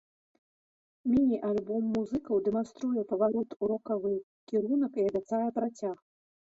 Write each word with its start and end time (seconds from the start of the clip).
Міні-альбом 1.11 1.83
музыкаў 1.99 2.41
дэманструе 2.49 3.01
паварот 3.13 3.49
у 3.61 3.73
рокавы 3.75 4.15
кірунак 4.53 4.93
і 5.03 5.11
абяцае 5.15 5.49
працяг. 5.63 5.97